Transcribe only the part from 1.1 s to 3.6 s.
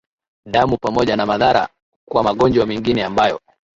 na madhara kwa magonjwa mengine ambayo